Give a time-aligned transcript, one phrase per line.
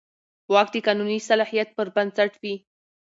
[0.53, 2.55] واک د قانوني صلاحیت پر بنسټ وي.